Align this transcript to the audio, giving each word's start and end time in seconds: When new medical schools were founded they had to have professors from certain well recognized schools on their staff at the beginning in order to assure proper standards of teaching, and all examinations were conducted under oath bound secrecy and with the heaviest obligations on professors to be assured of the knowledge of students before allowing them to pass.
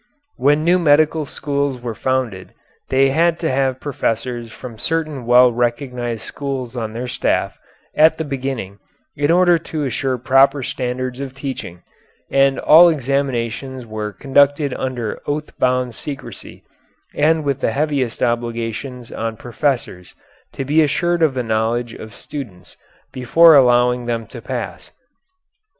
When 0.35 0.63
new 0.63 0.79
medical 0.79 1.27
schools 1.27 1.79
were 1.79 1.93
founded 1.93 2.55
they 2.89 3.09
had 3.09 3.37
to 3.41 3.51
have 3.51 3.79
professors 3.79 4.51
from 4.51 4.79
certain 4.79 5.27
well 5.27 5.51
recognized 5.53 6.23
schools 6.23 6.75
on 6.75 6.93
their 6.93 7.07
staff 7.07 7.55
at 7.93 8.17
the 8.17 8.23
beginning 8.25 8.79
in 9.15 9.29
order 9.29 9.59
to 9.59 9.83
assure 9.85 10.17
proper 10.17 10.63
standards 10.63 11.19
of 11.19 11.35
teaching, 11.35 11.83
and 12.31 12.57
all 12.57 12.89
examinations 12.89 13.85
were 13.85 14.11
conducted 14.11 14.73
under 14.73 15.21
oath 15.27 15.55
bound 15.59 15.93
secrecy 15.93 16.63
and 17.13 17.43
with 17.43 17.59
the 17.59 17.69
heaviest 17.71 18.23
obligations 18.23 19.11
on 19.11 19.37
professors 19.37 20.15
to 20.53 20.65
be 20.65 20.81
assured 20.81 21.21
of 21.21 21.35
the 21.35 21.43
knowledge 21.43 21.93
of 21.93 22.15
students 22.15 22.75
before 23.13 23.53
allowing 23.55 24.07
them 24.07 24.25
to 24.25 24.41
pass. 24.41 24.89